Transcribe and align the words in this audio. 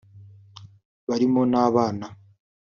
barimo 1.07 1.41
n’abana 1.51 2.05